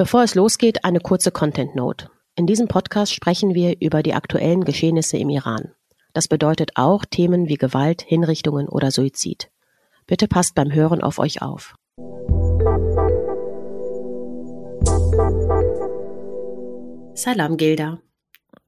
[0.00, 2.08] Bevor es losgeht, eine kurze Content Note.
[2.34, 5.74] In diesem Podcast sprechen wir über die aktuellen Geschehnisse im Iran.
[6.14, 9.50] Das bedeutet auch Themen wie Gewalt, Hinrichtungen oder Suizid.
[10.06, 11.74] Bitte passt beim Hören auf euch auf.
[17.12, 18.00] Salam, Gilda.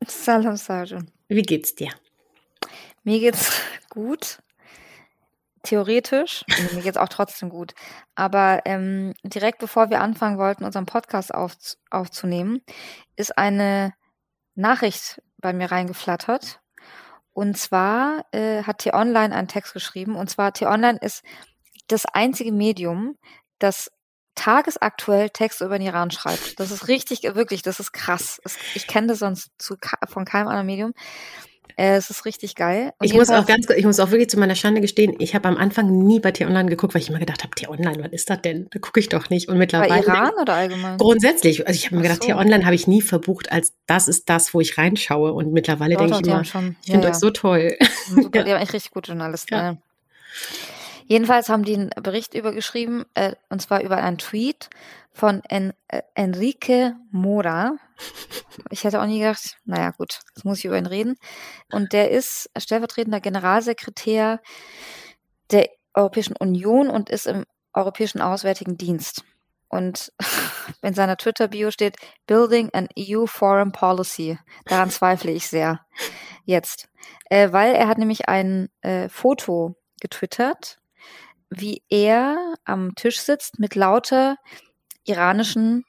[0.07, 1.11] Salam, Sarjan.
[1.29, 1.93] Wie geht's dir?
[3.05, 3.59] Mir geht's
[3.89, 4.43] gut.
[5.63, 6.45] Theoretisch.
[6.73, 7.75] Mir geht's auch trotzdem gut.
[8.15, 11.55] Aber ähm, direkt bevor wir anfangen wollten, unseren Podcast auf,
[11.91, 12.63] aufzunehmen,
[13.17, 13.95] ist eine
[14.55, 16.61] Nachricht bei mir reingeflattert.
[17.33, 20.17] Und zwar äh, hat T-Online einen Text geschrieben.
[20.17, 21.23] Und zwar T-Online ist
[21.89, 23.17] das einzige Medium,
[23.59, 23.91] das
[24.35, 26.59] tagesaktuell Texte über den Iran schreibt.
[26.59, 28.41] Das ist richtig, wirklich, das ist krass.
[28.75, 29.77] Ich kenne das sonst zu,
[30.09, 30.95] von keinem anderen Medium.
[31.77, 32.93] Äh, es ist richtig geil.
[33.01, 35.57] Ich muss auch ganz, ich muss auch wirklich zu meiner Schande gestehen, ich habe am
[35.57, 38.69] Anfang nie bei T-Online geguckt, weil ich immer gedacht habe, T-Online, was ist das denn?
[38.71, 39.49] Da gucke ich doch nicht.
[39.49, 39.91] Und mittlerweile.
[39.91, 40.99] Bei Iran oder allgemein?
[40.99, 41.67] Grundsätzlich.
[41.67, 42.29] Also ich habe mir gedacht, so.
[42.29, 45.33] T-Online habe ich nie verbucht, als das ist das, wo ich reinschaue.
[45.33, 46.77] Und mittlerweile denke ich immer, schon.
[46.85, 47.77] ich finde ja, euch so toll.
[48.09, 48.45] Super, ja.
[48.45, 49.55] Die haben echt richtig gute Journalisten.
[49.55, 49.77] Ja.
[51.07, 54.71] Jedenfalls haben die einen Bericht übergeschrieben, äh, und zwar über einen Tweet
[55.13, 57.77] von en, äh, Enrique Mora.
[58.71, 61.17] Ich hätte auch nie gedacht, naja gut, jetzt muss ich über ihn reden.
[61.71, 64.41] Und der ist stellvertretender Generalsekretär
[65.51, 67.45] der Europäischen Union und ist im
[67.75, 69.25] Europäischen Auswärtigen Dienst.
[69.69, 70.13] Und
[70.83, 71.97] in seiner Twitter-Bio steht
[72.27, 74.39] Building an EU Foreign Policy.
[74.67, 75.81] Daran zweifle ich sehr.
[76.45, 76.89] Jetzt.
[77.31, 80.79] Äh, weil er hat nämlich ein äh, Foto getwittert
[81.55, 84.37] wie er am Tisch sitzt mit lauter
[85.05, 85.85] iranischen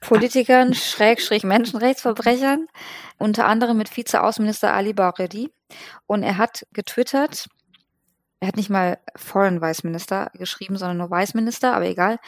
[0.00, 2.66] Politikern, Schrägstrich Menschenrechtsverbrechern,
[3.18, 5.50] unter anderem mit Vize-Außenminister Ali Bagheri.
[6.06, 7.48] Und er hat getwittert,
[8.40, 12.18] er hat nicht mal Foreign Vice Minister geschrieben, sondern nur Vice Minister, aber egal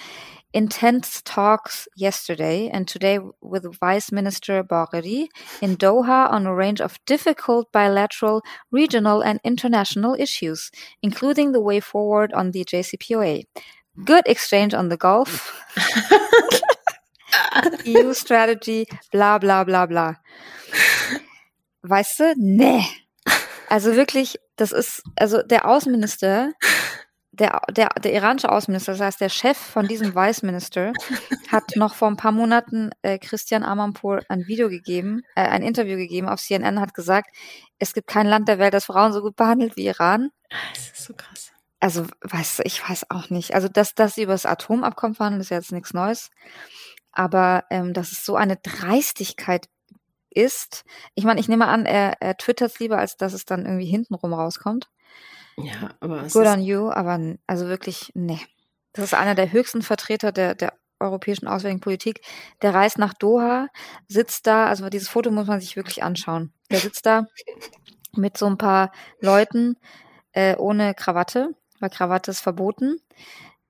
[0.52, 5.28] intense talks yesterday and today with Vice Minister Bagheri
[5.60, 10.70] in Doha on a range of difficult bilateral, regional, and international issues,
[11.00, 13.44] including the way forward on the JCPOA.
[13.96, 15.52] Good exchange on the Gulf.
[17.86, 20.16] EU strategy, bla bla bla bla.
[21.82, 22.34] Weißt du?
[22.36, 22.84] Nee.
[23.68, 26.52] Also wirklich, das ist, also der Außenminister
[27.32, 30.92] der, der, der iranische Außenminister, das heißt der Chef von diesem Vice Minister,
[31.48, 35.96] hat noch vor ein paar Monaten äh, Christian Amanpour ein Video gegeben, äh, ein Interview
[35.96, 37.34] gegeben auf CNN, hat gesagt,
[37.78, 40.30] es gibt kein Land der Welt, das Frauen so gut behandelt wie Iran.
[40.74, 41.51] Das ist so krass.
[41.82, 43.56] Also, weißt du, ich weiß auch nicht.
[43.56, 46.30] Also, dass das über das Atomabkommen verhandeln, ist ja jetzt nichts Neues.
[47.10, 49.68] Aber ähm, dass es so eine Dreistigkeit
[50.30, 50.84] ist.
[51.16, 53.86] Ich meine, ich nehme an, er, er twittert es lieber, als dass es dann irgendwie
[53.86, 54.90] hintenrum rauskommt.
[55.56, 58.38] Ja, aber es Good on you, aber also wirklich, nee.
[58.92, 62.20] Das ist einer der höchsten Vertreter der, der europäischen Auswärtigen Politik.
[62.62, 63.66] Der reist nach Doha,
[64.06, 66.52] sitzt da, also dieses Foto muss man sich wirklich anschauen.
[66.70, 67.26] Der sitzt da
[68.14, 69.76] mit so ein paar Leuten
[70.30, 73.00] äh, ohne Krawatte, weil Krawatte ist verboten,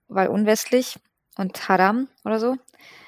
[0.08, 0.96] weil unwestlich
[1.36, 2.56] und Haram oder so.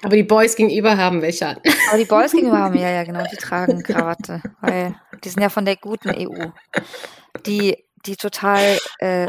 [0.01, 1.57] Aber die Boys gegenüber haben welche an.
[1.89, 5.49] Aber die Boys gegenüber haben, ja, ja, genau, die tragen Krawatte, weil die sind ja
[5.49, 6.47] von der guten EU.
[7.45, 9.25] Die die total äh,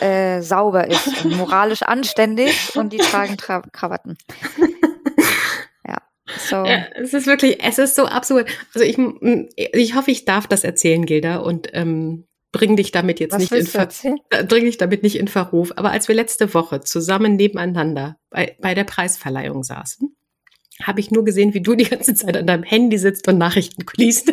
[0.00, 4.18] äh, sauber ist und moralisch anständig und die tragen Tra Krawatten.
[5.86, 5.98] Ja,
[6.38, 6.64] so.
[6.64, 8.48] Ja, es ist wirklich, es ist so absurd.
[8.74, 8.96] Also ich,
[9.74, 13.52] ich hoffe, ich darf das erzählen, Gilda, und ähm, bring dich damit jetzt Was nicht
[13.52, 13.88] in Ver
[14.30, 15.72] äh, bring dich damit nicht in Verruf.
[15.74, 20.16] Aber als wir letzte Woche zusammen nebeneinander bei, bei der Preisverleihung saßen,
[20.82, 23.84] habe ich nur gesehen, wie du die ganze Zeit an deinem Handy sitzt und Nachrichten
[23.96, 24.32] liest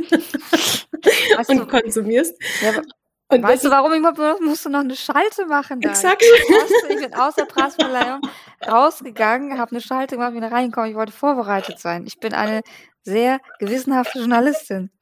[1.48, 2.36] und du, konsumierst.
[2.62, 2.82] Ja,
[3.30, 4.02] und weißt du, warum ich
[4.42, 5.80] musst du noch eine Schalte machen?
[5.82, 5.90] Da?
[5.90, 6.22] Exakt.
[6.22, 8.22] Ich bin aus der Preisverleihung
[8.68, 10.92] rausgegangen, habe eine Schalte gemacht, wieder reingekommen.
[10.92, 12.06] Ich wollte vorbereitet sein.
[12.06, 12.62] Ich bin eine
[13.04, 14.92] sehr gewissenhafte Journalistin.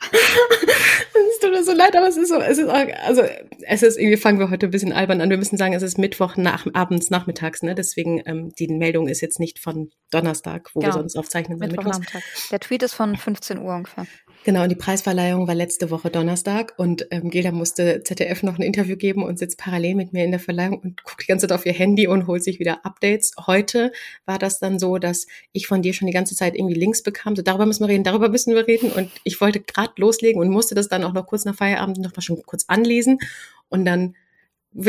[1.31, 3.23] Es tut mir so leid, aber es ist so, es ist auch, also
[3.61, 5.29] es ist irgendwie fangen wir heute ein bisschen albern an.
[5.29, 7.75] Wir müssen sagen, es ist Mittwoch nach, abends nachmittags, ne?
[7.75, 10.93] Deswegen ähm, die Meldung ist jetzt nicht von Donnerstag, wo genau.
[10.93, 11.59] wir sonst aufzeichnen.
[11.59, 12.23] Mittwoch Nachmittag.
[12.51, 14.05] Der Tweet ist von 15 Uhr ungefähr.
[14.45, 18.61] Genau, und die Preisverleihung war letzte Woche Donnerstag und ähm, Gilda musste ZDF noch ein
[18.61, 21.57] Interview geben und sitzt parallel mit mir in der Verleihung und guckt die ganze Zeit
[21.57, 23.33] auf ihr Handy und holt sich wieder Updates.
[23.47, 23.91] Heute
[24.25, 27.35] war das dann so, dass ich von dir schon die ganze Zeit irgendwie Links bekam,
[27.35, 30.49] so darüber müssen wir reden, darüber müssen wir reden und ich wollte gerade loslegen und
[30.49, 33.19] musste das dann auch noch kurz nach Feierabend noch mal schon kurz anlesen
[33.67, 34.15] und dann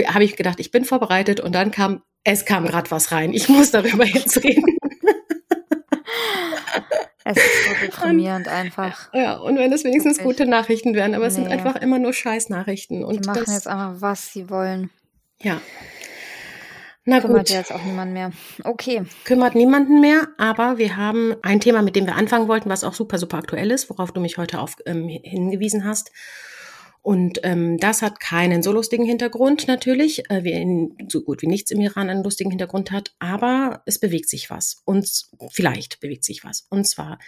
[0.06, 3.32] habe ich gedacht, ich bin vorbereitet und dann kam, es kam gerade was rein.
[3.32, 4.76] Ich muss darüber jetzt reden.
[7.31, 9.12] Es ist so deprimierend und, einfach.
[9.12, 10.38] Ja, und wenn es wenigstens Wirklich.
[10.38, 11.44] gute Nachrichten wären, aber es nee.
[11.44, 13.05] sind einfach immer nur Scheißnachrichten.
[13.05, 14.91] Und die machen das, jetzt einfach, was sie wollen.
[15.41, 15.61] Ja.
[17.05, 17.56] Na Kümmert gut.
[17.56, 18.31] jetzt auch niemand mehr.
[18.62, 19.05] Okay.
[19.25, 22.93] Kümmert niemanden mehr, aber wir haben ein Thema, mit dem wir anfangen wollten, was auch
[22.93, 26.12] super, super aktuell ist, worauf du mich heute auf, ähm, hingewiesen hast.
[27.02, 31.47] Und ähm, das hat keinen so lustigen Hintergrund natürlich, äh, wie in, so gut wie
[31.47, 34.82] nichts im Iran einen lustigen Hintergrund hat, aber es bewegt sich was.
[34.85, 35.08] Und
[35.50, 36.67] vielleicht bewegt sich was.
[36.69, 37.19] Und zwar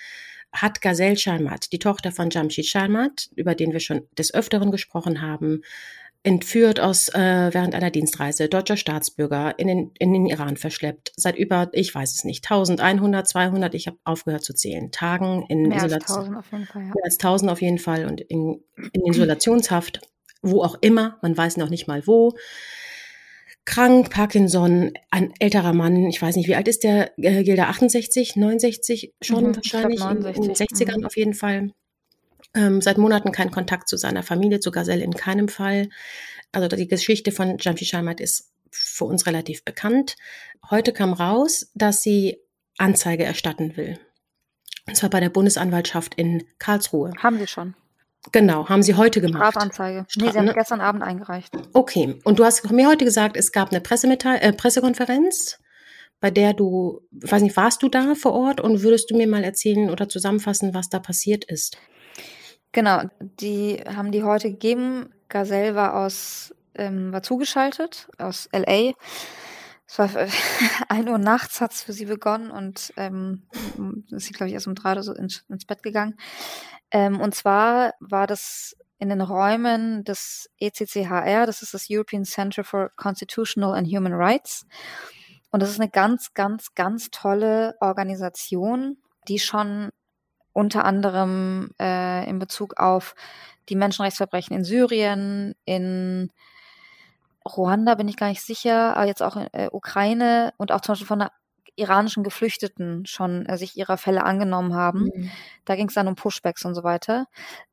[0.53, 5.23] hat Gazelle Sharmat, die Tochter von Jamshid Sharmat, über den wir schon des Öfteren gesprochen
[5.23, 5.63] haben,
[6.25, 11.37] entführt aus äh, während einer Dienstreise, deutscher Staatsbürger, in den, in den Iran verschleppt, seit
[11.37, 15.79] über, ich weiß es nicht, 1100, 200, ich habe aufgehört zu zählen, Tagen in Mehr
[15.79, 16.37] Isolation.
[16.37, 16.89] Als 1000 auf jeden Fall, ja.
[16.89, 20.01] Mehr als 1000 auf jeden Fall und in, in Isolationshaft,
[20.43, 22.35] wo auch immer, man weiß noch nicht mal wo.
[23.65, 28.37] Krank, Parkinson, ein älterer Mann, ich weiß nicht, wie alt ist der, äh, Gilda, 68,
[28.37, 30.37] 69 schon mhm, wahrscheinlich, 69.
[30.37, 31.07] in den 60ern mhm.
[31.07, 31.73] auf jeden Fall.
[32.55, 35.89] Ähm, seit Monaten kein Kontakt zu seiner Familie, zu Gazelle in keinem Fall.
[36.53, 40.17] Also die Geschichte von Jamshi Shalmat ist für uns relativ bekannt.
[40.71, 42.39] Heute kam raus, dass sie
[42.79, 43.99] Anzeige erstatten will.
[44.87, 47.13] Und zwar bei der Bundesanwaltschaft in Karlsruhe.
[47.19, 47.75] Haben Sie schon?
[48.31, 49.53] Genau, haben Sie heute gemacht.
[49.53, 50.05] Strafanzeige.
[50.09, 50.55] Stra nee, Sie haben ne?
[50.55, 51.53] gestern Abend eingereicht.
[51.73, 55.59] Okay, und du hast mir heute gesagt, es gab eine Pressemitteil äh, Pressekonferenz,
[56.21, 59.43] bei der du, weiß nicht, warst du da vor Ort und würdest du mir mal
[59.43, 61.79] erzählen oder zusammenfassen, was da passiert ist?
[62.73, 65.13] Genau, die haben die heute gegeben.
[65.29, 68.93] Gazelle war aus, ähm, war zugeschaltet aus LA.
[69.87, 70.09] Es war
[70.89, 73.43] ein Uhr nachts hat es für sie begonnen und ähm,
[74.11, 76.17] ist sie, glaube ich, erst um drei oder so ins, ins Bett gegangen.
[76.91, 82.65] Ähm, und zwar war das in den Räumen des ECCHR, das ist das European Center
[82.65, 84.65] for Constitutional and Human Rights.
[85.51, 88.97] Und das ist eine ganz, ganz, ganz tolle Organisation,
[89.29, 89.91] die schon
[90.53, 93.15] unter anderem äh, in Bezug auf
[93.69, 96.31] die Menschenrechtsverbrechen in Syrien, in
[97.45, 100.93] Ruanda bin ich gar nicht sicher, aber jetzt auch in äh, Ukraine und auch zum
[100.93, 101.33] Beispiel von einer
[101.75, 105.11] iranischen Geflüchteten schon äh, sich ihrer Fälle angenommen haben.
[105.15, 105.31] Mhm.
[105.65, 107.27] Da ging es dann um Pushbacks und so weiter.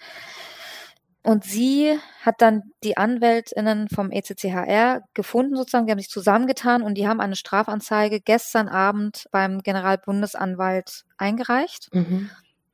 [1.23, 6.95] Und sie hat dann die Anwältinnen vom ECCHR gefunden, sozusagen, die haben sich zusammengetan und
[6.95, 11.93] die haben eine Strafanzeige gestern Abend beim Generalbundesanwalt eingereicht.
[11.93, 12.29] Mhm.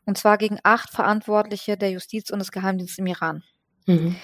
[0.06, 3.44] Und zwar gegen acht Verantwortliche der Justiz und des Geheimdienstes im Iran.
[3.88, 4.18] Mhm.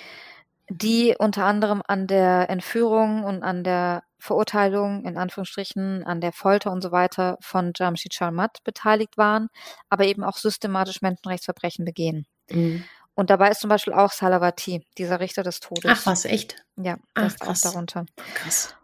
[0.69, 6.71] Die unter anderem an der Entführung und an der Verurteilung, in Anführungsstrichen, an der Folter
[6.71, 9.47] und so weiter von Jamshid Sharmat beteiligt waren,
[9.89, 12.27] aber eben auch systematisch Menschenrechtsverbrechen begehen.
[12.49, 12.83] Mhm.
[13.15, 15.91] Und dabei ist zum Beispiel auch Salavati, dieser Richter des Todes.
[15.91, 16.55] Ach was, echt?
[16.77, 17.65] Ja, Ach, ist krass.
[17.65, 18.05] auch darunter.
[18.33, 18.75] Krass.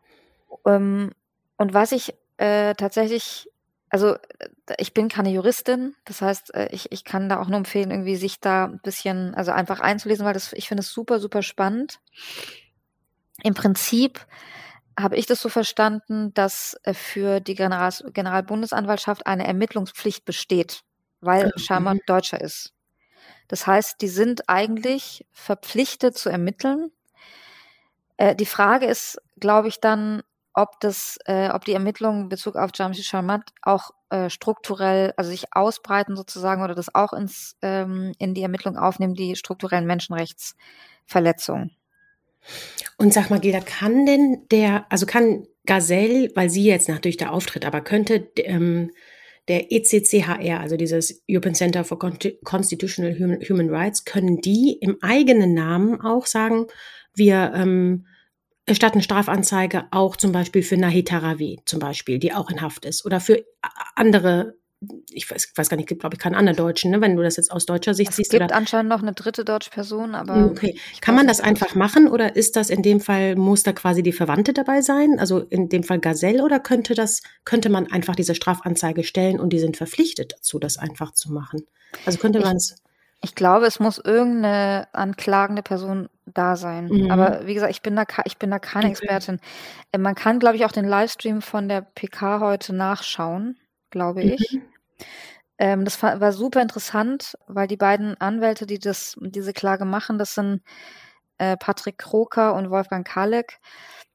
[0.66, 1.12] Ähm,
[1.58, 3.50] und was ich äh, tatsächlich,
[3.90, 4.18] also
[4.78, 8.16] ich bin keine Juristin, das heißt, äh, ich, ich kann da auch nur empfehlen, irgendwie
[8.16, 12.00] sich da ein bisschen, also einfach einzulesen, weil das, ich finde es super, super spannend.
[13.44, 14.26] Im Prinzip
[15.00, 20.84] habe ich das so verstanden, dass äh, für die General Generalbundesanwaltschaft eine Ermittlungspflicht besteht,
[21.22, 21.60] weil mhm.
[21.60, 22.74] Schaman Deutscher ist.
[23.48, 26.92] Das heißt, die sind eigentlich verpflichtet zu ermitteln.
[28.18, 30.24] Äh, die Frage ist, glaube ich, dann,
[30.56, 35.30] ob das, äh, ob die Ermittlungen in Bezug auf Jamshid Sharmat auch äh, strukturell, also
[35.30, 41.76] sich ausbreiten sozusagen oder das auch ins ähm, in die Ermittlung aufnehmen, die strukturellen Menschenrechtsverletzungen.
[42.98, 47.34] Und sag mal, Gilda, kann denn der, also kann Gazelle, weil sie jetzt natürlich der
[47.34, 48.92] Auftritt, aber könnte ähm,
[49.48, 56.02] der ECCHR, also dieses European Center for Constitutional Human Rights, können die im eigenen Namen
[56.02, 56.68] auch sagen,
[57.14, 58.06] wir ähm,
[58.66, 63.06] erstatten Strafanzeige auch zum Beispiel für Nahid Tarawi zum Beispiel, die auch in Haft ist,
[63.06, 63.44] oder für
[63.96, 64.56] andere
[65.10, 67.02] ich weiß, weiß gar nicht, gibt glaube ich keinen anderen Deutschen, ne?
[67.02, 68.34] wenn du das jetzt aus deutscher Sicht es siehst.
[68.34, 70.36] Es gibt anscheinend noch eine dritte deutsche Person, aber.
[70.36, 70.80] Hm, okay.
[71.02, 74.12] Kann man das einfach machen oder ist das in dem Fall, muss da quasi die
[74.12, 75.20] Verwandte dabei sein?
[75.20, 79.52] Also in dem Fall Gazelle oder könnte das, könnte man einfach diese Strafanzeige stellen und
[79.52, 81.66] die sind verpflichtet dazu, das einfach zu machen?
[82.06, 82.76] Also könnte man es.
[83.22, 86.88] Ich glaube, es muss irgendeine anklagende Person da sein.
[86.88, 87.12] Mhm.
[87.12, 88.92] Aber wie gesagt, ich bin da, ich bin da keine okay.
[88.92, 89.40] Expertin.
[89.92, 93.58] Äh, man kann, glaube ich, auch den Livestream von der PK heute nachschauen,
[93.90, 94.54] glaube ich.
[94.54, 94.62] Mhm.
[95.58, 100.18] Ähm, das war, war, super interessant, weil die beiden Anwälte, die das, diese Klage machen,
[100.18, 100.62] das sind
[101.38, 103.60] äh, Patrick Kroker und Wolfgang Kalek.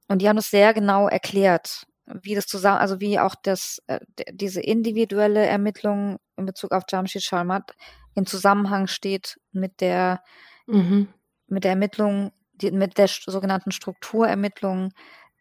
[0.08, 4.00] Und die haben das sehr genau erklärt, wie das zusammen, also wie auch das, äh,
[4.32, 7.74] diese individuelle Ermittlung in Bezug auf Jamshid Sharmat
[8.14, 10.22] im Zusammenhang steht mit der,
[10.66, 11.08] mhm.
[11.50, 14.92] Mit der Ermittlung, die, mit der sogenannten Strukturermittlung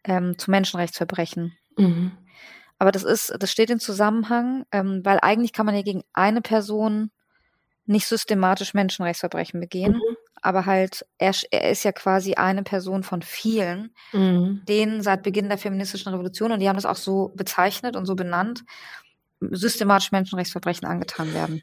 [0.04, 1.56] ähm, zu Menschenrechtsverbrechen.
[1.76, 2.12] Mhm.
[2.78, 6.40] Aber das ist, das steht in Zusammenhang, ähm, weil eigentlich kann man ja gegen eine
[6.40, 7.10] Person
[7.84, 10.16] nicht systematisch Menschenrechtsverbrechen begehen, mhm.
[10.40, 14.62] aber halt, er, er, ist ja quasi eine Person von vielen, mhm.
[14.66, 18.14] denen seit Beginn der feministischen Revolution, und die haben das auch so bezeichnet und so
[18.14, 18.64] benannt,
[19.40, 21.62] systematisch Menschenrechtsverbrechen angetan werden.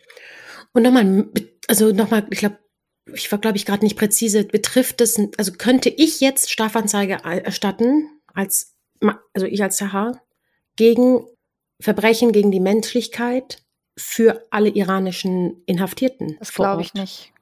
[0.73, 1.29] Und nochmal,
[1.67, 2.59] also nochmal, ich glaube,
[3.13, 8.09] ich war, glaube ich, gerade nicht präzise, betrifft es, also könnte ich jetzt Strafanzeige erstatten,
[8.33, 8.75] als,
[9.33, 10.21] also ich als Sahar,
[10.75, 11.25] gegen
[11.79, 13.61] Verbrechen gegen die Menschlichkeit
[13.97, 16.37] für alle iranischen Inhaftierten?
[16.39, 17.33] Das glaube ich nicht.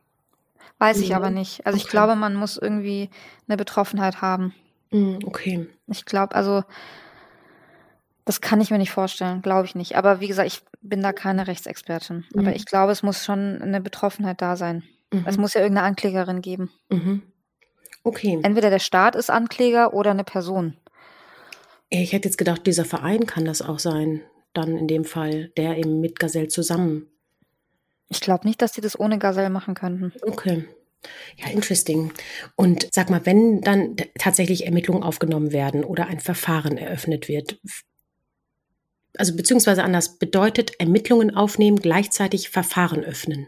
[0.78, 1.18] Weiß ich ja.
[1.18, 1.66] aber nicht.
[1.66, 1.86] Also okay.
[1.86, 3.10] ich glaube, man muss irgendwie
[3.48, 4.54] eine Betroffenheit haben.
[4.92, 5.68] Hm, okay.
[5.88, 6.64] Ich glaube, also
[8.26, 9.96] das kann ich mir nicht vorstellen, glaube ich nicht.
[9.96, 12.26] Aber wie gesagt, ich bin da keine Rechtsexpertin.
[12.34, 12.40] Mhm.
[12.40, 14.84] Aber ich glaube, es muss schon eine Betroffenheit da sein.
[15.12, 15.26] Mhm.
[15.26, 16.72] Es muss ja irgendeine Anklägerin geben.
[16.90, 17.22] Mhm.
[18.04, 18.40] Okay.
[18.44, 20.78] Entweder der Staat ist Ankläger oder eine Person.
[21.90, 24.22] Ich hätte jetzt gedacht, dieser Verein kann das auch sein.
[24.54, 27.08] Dann in dem Fall, der eben mit Gazelle zusammen.
[28.10, 30.14] Ich glaube nicht, dass die das ohne Gazelle machen könnten.
[30.22, 30.66] Okay.
[31.38, 32.12] Ja, interesting.
[32.56, 37.60] Und sag mal, wenn dann tatsächlich Ermittlungen aufgenommen werden oder ein Verfahren eröffnet wird,
[39.18, 43.48] also beziehungsweise anders, bedeutet Ermittlungen aufnehmen gleichzeitig Verfahren öffnen.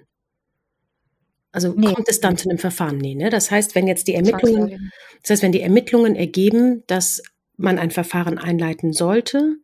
[1.57, 1.91] Also nee.
[1.91, 2.99] kommt es dann zu einem Verfahren?
[2.99, 3.31] Nee, ne?
[3.31, 4.91] Das heißt, wenn jetzt die Ermittlungen,
[5.23, 7.23] das heißt, wenn die Ermittlungen ergeben, dass
[7.57, 9.55] man ein Verfahren einleiten sollte,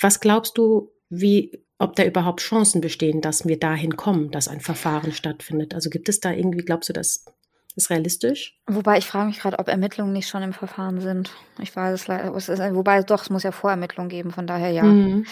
[0.00, 4.60] was glaubst du, wie, ob da überhaupt Chancen bestehen, dass wir dahin kommen, dass ein
[4.60, 5.74] Verfahren stattfindet?
[5.74, 7.26] Also gibt es da irgendwie, glaubst du, dass
[7.74, 8.58] ist realistisch?
[8.66, 11.32] Wobei ich frage mich gerade, ob Ermittlungen nicht schon im Verfahren sind.
[11.60, 12.34] Ich weiß es leider.
[12.34, 14.84] Es ist, wobei doch, es muss ja Vorermittlungen geben, von daher ja.
[14.84, 15.26] Mhm.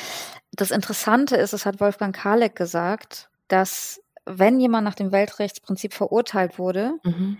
[0.53, 6.59] Das Interessante ist, es hat Wolfgang Kalek gesagt, dass wenn jemand nach dem Weltrechtsprinzip verurteilt
[6.59, 7.39] wurde mhm.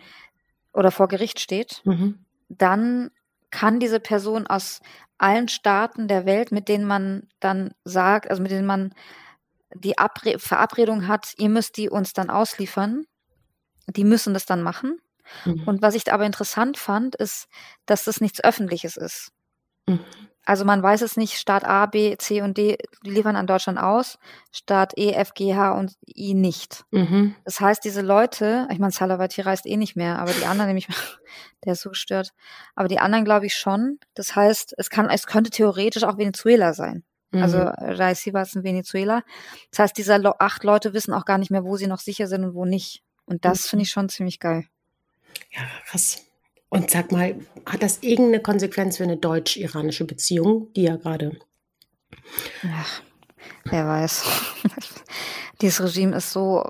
[0.73, 2.25] oder vor Gericht steht, mhm.
[2.49, 3.11] dann
[3.51, 4.81] kann diese Person aus
[5.19, 8.95] allen Staaten der Welt, mit denen man dann sagt, also mit denen man
[9.75, 13.07] die Abre Verabredung hat, ihr müsst die uns dann ausliefern,
[13.89, 14.99] die müssen das dann machen.
[15.45, 15.63] Mhm.
[15.67, 17.49] Und was ich aber interessant fand, ist,
[17.87, 19.33] dass das nichts Öffentliches ist.
[20.47, 24.19] Also man weiß es nicht, Staat A, B, C und D liefern an Deutschland aus,
[24.53, 26.85] Staat E, F, G, H und I nicht.
[26.91, 27.35] Mhm.
[27.45, 30.89] Das heißt, diese Leute, ich meine, Salavati reist eh nicht mehr, aber die anderen nämlich,
[31.65, 32.33] der ist so gestört,
[32.75, 33.99] aber die anderen glaube ich schon.
[34.15, 37.05] Das heißt, es kann, es könnte theoretisch auch Venezuela sein.
[37.33, 37.73] Also mhm.
[37.79, 39.23] Raisi war es in Venezuela.
[39.71, 42.45] Das heißt, diese acht Leute wissen auch gar nicht mehr, wo sie noch sicher sind
[42.45, 43.03] und wo nicht.
[43.27, 43.69] Und das mhm.
[43.71, 44.67] finde ich schon ziemlich geil.
[45.51, 46.25] Ja, krass.
[46.75, 51.39] Und sag mal, hat das irgendeine Konsequenz für eine deutsch-iranische Beziehung, die ja gerade.
[52.69, 53.01] Ach,
[53.65, 54.25] wer weiß.
[55.61, 56.69] Dieses Regime ist so,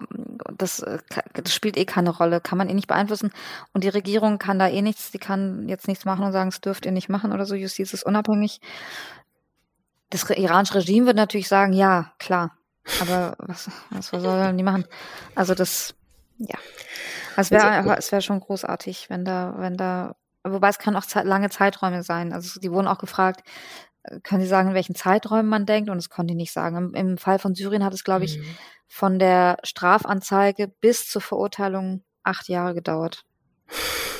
[0.59, 0.85] das,
[1.33, 3.33] das, spielt eh keine Rolle, kann man eh nicht beeinflussen.
[3.73, 6.61] Und die Regierung kann da eh nichts, die kann jetzt nichts machen und sagen, es
[6.61, 8.61] dürft ihr nicht machen oder so, Justiz ist unabhängig.
[10.11, 12.59] Das iranische Regime wird natürlich sagen, ja, klar.
[13.01, 14.85] Aber was, was sollen die machen?
[15.35, 15.95] Also das,
[16.37, 16.59] ja.
[17.37, 21.23] Es wäre es wäre schon großartig, wenn da, wenn da, wobei es kann auch ze
[21.23, 22.33] lange Zeiträume sein.
[22.33, 23.43] Also die wurden auch gefragt,
[24.05, 25.91] äh, können Sie sagen, in welchen Zeiträumen man denkt?
[25.91, 26.77] Und das konnte ich nicht sagen.
[26.77, 28.57] Im, im Fall von Syrien hat es, glaube ich, mhm.
[28.89, 33.25] von der Strafanzeige bis zur Verurteilung acht Jahre gedauert.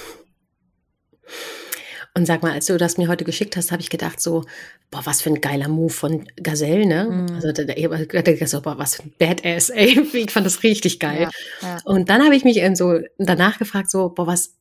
[2.17, 4.45] Und sag mal, als du das mir heute geschickt hast, habe ich gedacht so,
[4.93, 7.09] boah, was für ein geiler Move von Gazelle, ne?
[7.11, 7.35] Mhm.
[7.35, 10.01] Also da, da, da, so, boah, was für ein Badass, ey.
[10.15, 11.29] Ich fand das richtig geil.
[11.63, 11.79] Ja, ja.
[11.85, 14.55] Und dann habe ich mich so danach gefragt, so, boah, was,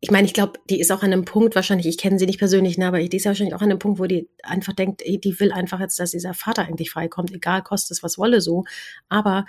[0.00, 2.38] ich meine, ich glaube, die ist auch an einem Punkt, wahrscheinlich, ich kenne sie nicht
[2.38, 5.02] persönlich, ne, aber die ist ja wahrscheinlich auch an einem Punkt, wo die einfach denkt,
[5.04, 8.40] ey, die will einfach jetzt, dass dieser Vater eigentlich freikommt, egal, kostet es was wolle
[8.40, 8.64] so.
[9.08, 9.44] Aber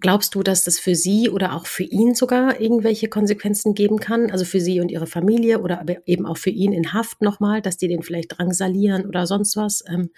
[0.00, 4.30] Glaubst du, dass das für sie oder auch für ihn sogar irgendwelche Konsequenzen geben kann?
[4.30, 7.60] Also für sie und ihre Familie oder aber eben auch für ihn in Haft nochmal,
[7.60, 10.10] dass die den vielleicht drangsalieren oder sonst was, ähm,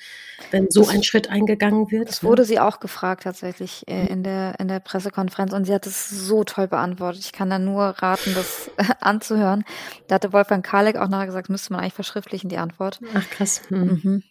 [0.51, 2.09] wenn so das, ein Schritt eingegangen wird?
[2.09, 5.87] Das wurde sie auch gefragt tatsächlich äh, in, der, in der Pressekonferenz und sie hat
[5.87, 7.25] es so toll beantwortet.
[7.25, 8.71] Ich kann da nur raten, das
[9.01, 9.65] anzuhören.
[10.07, 13.01] Da hatte Wolfgang Kalek auch nachher gesagt, müsste man eigentlich verschriftlichen, die Antwort.
[13.15, 13.63] Ach krass.
[13.69, 14.01] Hm.
[14.03, 14.23] Mhm.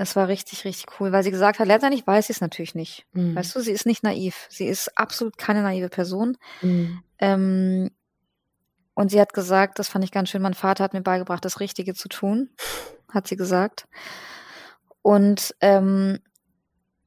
[0.00, 3.04] Es war richtig, richtig cool, weil sie gesagt hat, letztendlich weiß sie es natürlich nicht.
[3.12, 3.34] Mhm.
[3.34, 4.46] Weißt du, sie ist nicht naiv.
[4.48, 6.36] Sie ist absolut keine naive Person.
[6.62, 7.02] Mhm.
[7.18, 7.90] Ähm,
[8.94, 11.58] und sie hat gesagt, das fand ich ganz schön, mein Vater hat mir beigebracht, das
[11.58, 12.50] Richtige zu tun,
[13.12, 13.88] hat sie gesagt.
[15.02, 16.20] Und ähm,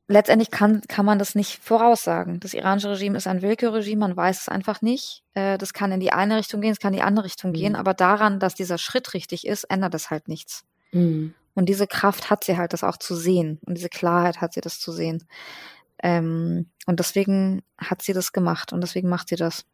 [0.08, 2.42] letztendlich kann, kann man das nicht voraussagen.
[2.42, 5.24] Das iranische Regime ist ein Willkürregime, man weiß es einfach nicht.
[5.34, 7.56] Äh, das kann in die eine Richtung gehen, es kann in die andere Richtung mhm.
[7.56, 10.66] gehen, aber daran, dass dieser Schritt richtig ist, ändert es halt nichts.
[10.92, 11.36] Mhm.
[11.53, 13.60] Und diese Kraft hat sie halt, das auch zu sehen.
[13.65, 15.27] Und diese Klarheit hat sie, das zu sehen.
[16.03, 19.65] Ähm, und deswegen hat sie das gemacht und deswegen macht sie das.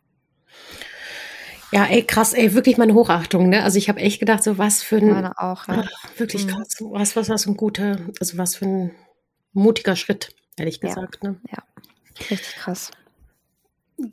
[1.72, 3.64] Ja, ey, krass, ey, wirklich meine Hochachtung, ne?
[3.64, 5.10] Also ich habe echt gedacht, so was für ein.
[5.10, 5.84] Meine auch, ja.
[5.86, 6.52] Ach, wirklich mhm.
[6.52, 6.78] krass.
[6.80, 8.92] Was, was, was ein guter, also was für ein
[9.54, 11.32] mutiger Schritt, ehrlich gesagt, ja.
[11.32, 11.42] ne?
[11.52, 11.64] Ja,
[12.30, 12.92] richtig krass.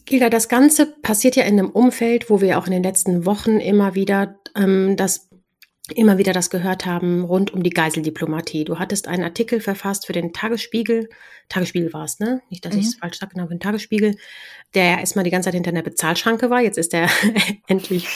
[0.07, 3.61] Gilda, das Ganze passiert ja in einem Umfeld, wo wir auch in den letzten Wochen
[3.61, 5.29] immer wieder ähm, das
[5.93, 8.65] immer wieder das gehört haben rund um die Geiseldiplomatie.
[8.65, 11.11] Du hattest einen Artikel verfasst für den Tagesspiegel.
[11.51, 12.41] Tagesspiegel war es, ne?
[12.49, 12.81] Nicht, dass mhm.
[12.81, 14.17] ich es falsch sage, genau, für den Tagesspiegel,
[14.75, 16.63] der ja erstmal die ganze Zeit hinter einer Bezahlschranke war.
[16.63, 17.11] Jetzt ist er
[17.67, 18.09] endlich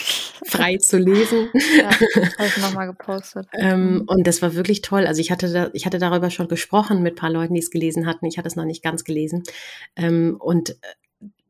[0.45, 1.49] frei zu lesen.
[1.77, 1.91] Ja,
[2.39, 3.47] habe ich nochmal gepostet.
[3.53, 4.01] ähm, mhm.
[4.07, 5.05] und das war wirklich toll.
[5.05, 7.69] Also ich hatte, da, ich hatte darüber schon gesprochen mit ein paar Leuten, die es
[7.69, 8.25] gelesen hatten.
[8.25, 9.43] Ich hatte es noch nicht ganz gelesen.
[9.95, 10.75] Ähm, und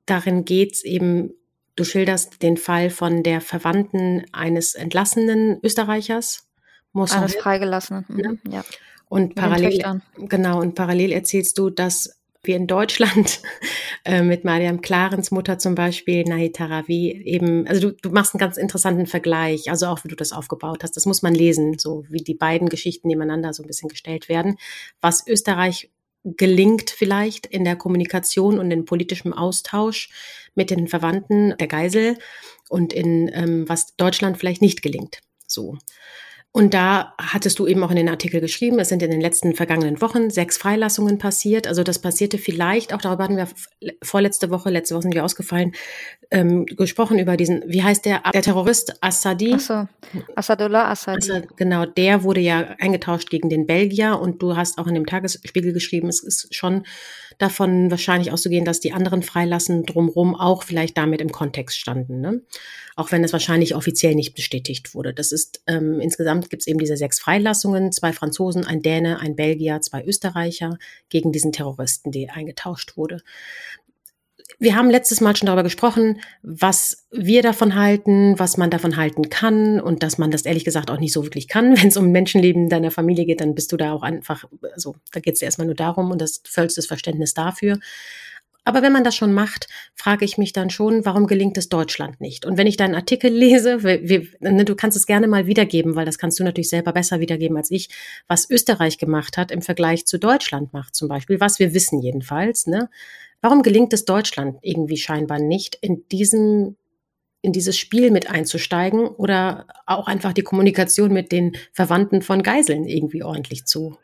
[0.06, 1.32] darin geht's eben
[1.80, 6.46] Du schilderst den Fall von der Verwandten eines entlassenen Österreichers.
[6.94, 8.38] Eines freigelassenen, ne?
[8.50, 8.66] ja.
[9.08, 13.42] Und parallel, genau, und parallel erzählst du, dass wir in Deutschland
[14.04, 18.40] äh, mit Mariam Clarens Mutter zum Beispiel, Nahi Tarawi, eben, also du, du machst einen
[18.40, 20.98] ganz interessanten Vergleich, also auch wie du das aufgebaut hast.
[20.98, 24.58] Das muss man lesen, so wie die beiden Geschichten nebeneinander so ein bisschen gestellt werden.
[25.00, 25.90] Was Österreich
[26.24, 30.10] gelingt vielleicht in der Kommunikation und in politischem Austausch
[30.56, 32.18] mit den Verwandten der Geisel
[32.70, 35.20] und in ähm, was Deutschland vielleicht nicht gelingt.
[35.48, 35.78] So.
[36.52, 39.54] Und da hattest du eben auch in den Artikel geschrieben, es sind in den letzten
[39.54, 41.68] vergangenen Wochen sechs Freilassungen passiert.
[41.68, 43.48] Also das passierte vielleicht, auch darüber hatten wir
[44.02, 45.74] vorletzte Woche, letzte Woche sind wir ausgefallen,
[46.32, 49.54] ähm, gesprochen über diesen, wie heißt der, der Terrorist Assadi?
[49.56, 49.88] Ach so,
[50.36, 51.18] Assadullah Assadi.
[51.18, 55.06] Assad, genau, der wurde ja eingetauscht gegen den Belgier und du hast auch in dem
[55.06, 56.84] Tagesspiegel geschrieben, es ist schon
[57.40, 62.22] davon wahrscheinlich auszugehen, dass die anderen Freilassen drumherum auch vielleicht damit im Kontext standen.
[62.22, 62.42] Ne?
[62.96, 65.14] Auch wenn es wahrscheinlich offiziell nicht bestätigt wurde.
[65.14, 69.38] Das ist ähm, insgesamt gibt es eben diese sechs Freilassungen, zwei Franzosen, ein Däne, ein
[69.38, 73.22] Belgier, zwei Österreicher gegen diesen Terroristen, die eingetauscht wurde.
[74.62, 79.30] Wir haben letztes Mal schon darüber gesprochen, was wir davon halten, was man davon halten
[79.30, 81.78] kann und dass man das ehrlich gesagt auch nicht so wirklich kann.
[81.82, 84.44] Wenn es um Menschenleben deiner Familie geht, dann bist du da auch einfach,
[84.74, 87.80] also da geht es erstmal nur darum und das vollstes Verständnis dafür.
[88.66, 92.20] Aber wenn man das schon macht, frage ich mich dann schon, warum gelingt es Deutschland
[92.20, 92.46] nicht?
[92.46, 96.06] Und wenn ich deinen Artikel lese, wir, ne, du kannst es gerne mal wiedergeben, weil
[96.06, 97.90] das kannst du natürlich selber besser wiedergeben als ich,
[98.28, 102.68] was Österreich gemacht hat im Vergleich zu Deutschland macht zum Beispiel, was wir wissen jedenfalls,
[102.68, 102.90] ne?
[103.42, 106.76] Warum gelingt es Deutschland irgendwie scheinbar nicht, in diesem
[107.42, 112.86] in dieses Spiel mit einzusteigen oder auch einfach die Kommunikation mit den Verwandten von Geiseln
[112.86, 113.98] irgendwie ordentlich zu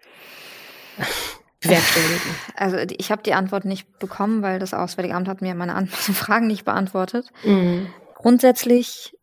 [1.59, 2.35] bewerkstelligen?
[2.55, 6.47] Also ich habe die Antwort nicht bekommen, weil das Auswärtige Amt hat mir meine Fragen
[6.47, 7.31] nicht beantwortet.
[7.43, 7.87] Mhm.
[8.13, 9.17] Grundsätzlich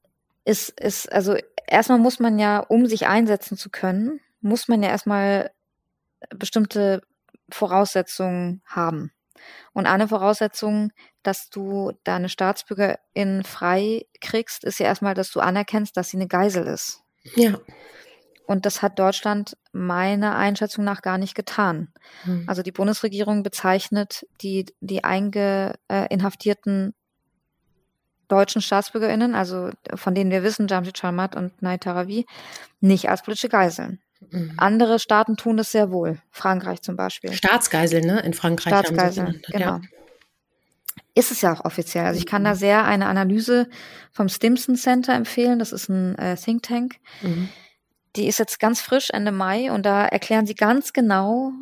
[0.44, 4.90] ist, ist, also erstmal muss man ja, um sich einsetzen zu können, muss man ja
[4.90, 5.50] erstmal
[6.34, 7.02] bestimmte
[7.48, 9.12] Voraussetzungen haben.
[9.72, 15.96] Und eine Voraussetzung, dass du deine Staatsbürgerin frei kriegst, ist ja erstmal, dass du anerkennst,
[15.96, 17.02] dass sie eine Geisel ist.
[17.36, 17.58] Ja.
[18.46, 21.92] Und das hat Deutschland meiner Einschätzung nach gar nicht getan.
[22.24, 22.44] Hm.
[22.46, 26.94] Also die Bundesregierung bezeichnet die, die eingeinhaftierten
[28.28, 32.26] deutschen StaatsbürgerInnen, also von denen wir wissen, Jamshid Sharmat und Naid Tarawi,
[32.80, 34.00] nicht als politische Geiseln.
[34.30, 34.54] Mhm.
[34.56, 36.18] Andere Staaten tun das sehr wohl.
[36.30, 37.32] Frankreich zum Beispiel.
[37.32, 38.20] Staatsgeiseln, ne?
[38.20, 38.72] In Frankreich.
[38.72, 39.64] Staatsgeiseln, genau.
[39.66, 39.80] Ja.
[41.14, 42.06] Ist es ja auch offiziell.
[42.06, 42.58] Also ich kann da mhm.
[42.58, 43.68] sehr eine Analyse
[44.12, 45.58] vom Stimson Center empfehlen.
[45.58, 46.96] Das ist ein äh, Think Tank.
[47.20, 47.50] Mhm.
[48.16, 51.52] Die ist jetzt ganz frisch Ende Mai und da erklären sie ganz genau,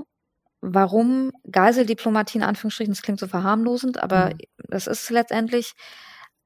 [0.60, 4.38] warum Geiseldiplomatie in Anführungsstrichen, das klingt so verharmlosend, aber mhm.
[4.68, 5.74] das ist letztendlich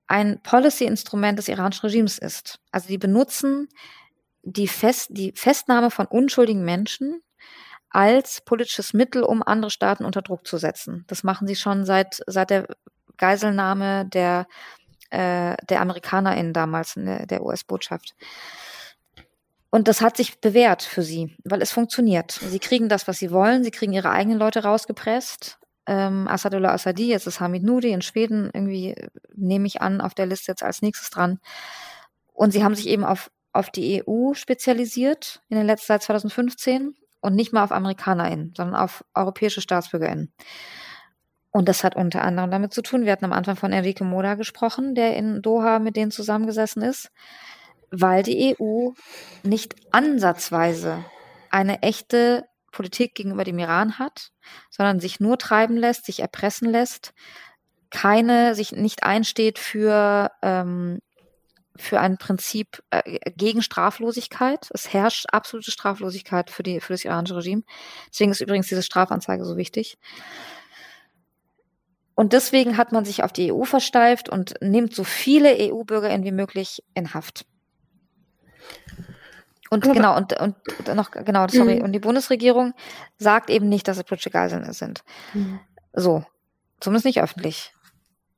[0.07, 2.61] ein Policy-Instrument des iranischen Regimes ist.
[2.71, 3.69] Also die benutzen
[4.45, 7.23] die, Fest, die Festnahme von unschuldigen Menschen
[7.91, 11.05] als politisches Mittel, um andere Staaten unter Druck zu setzen.
[11.07, 12.67] Das machen sie schon seit, seit der
[13.17, 14.47] Geiselnahme der,
[15.11, 18.15] äh, der AmerikanerInnen damals in der, der US-Botschaft.
[19.71, 22.33] Und das hat sich bewährt für sie, weil es funktioniert.
[22.33, 23.65] Sie kriegen das, was sie wollen.
[23.65, 25.59] Sie kriegen ihre eigenen Leute rausgepresst.
[25.87, 28.95] Ähm, Assadullah Assadi, jetzt ist Hamid Nudi in Schweden irgendwie,
[29.35, 31.41] nehme ich an, auf der Liste jetzt als nächstes dran.
[32.33, 36.95] Und sie haben sich eben auf, auf die EU spezialisiert in den letzten, seit 2015
[37.21, 40.33] und nicht mal auf AmerikanerInnen, sondern auf europäische StaatsbürgerInnen.
[41.51, 44.35] Und das hat unter anderem damit zu tun, wir hatten am Anfang von Enrique Moda
[44.35, 47.13] gesprochen, der in Doha mit denen zusammengesessen ist,
[47.93, 48.91] weil die EU
[49.45, 51.05] nicht ansatzweise
[51.51, 54.33] eine echte Politik gegenüber dem Iran hat,
[54.69, 57.15] sondern sich nur treiben lässt, sich erpressen lässt,
[57.91, 60.99] keine, sich nicht einsteht für, ähm,
[61.77, 64.69] für ein Prinzip äh, gegen Straflosigkeit.
[64.73, 67.63] Es herrscht absolute Straflosigkeit für, die, für das iranische Regime.
[68.11, 69.99] Deswegen ist übrigens diese Strafanzeige so wichtig.
[72.15, 76.33] Und deswegen hat man sich auf die EU versteift und nimmt so viele EU-BürgerInnen wie
[76.33, 77.45] möglich in Haft.
[79.71, 80.55] Und Aber genau, und, und
[80.95, 81.83] noch, genau, sorry, mhm.
[81.83, 82.75] und die Bundesregierung
[83.19, 85.03] sagt eben nicht, dass es politische Geiseln sind.
[85.33, 85.59] Mhm.
[85.93, 86.25] So.
[86.79, 87.73] Zumindest nicht öffentlich.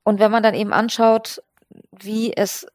[0.03, 1.43] Und wenn man dann eben anschaut,
[1.91, 2.65] wie es